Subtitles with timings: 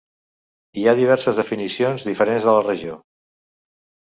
[0.79, 2.99] Hi ha diverses definicions diferents de la regió.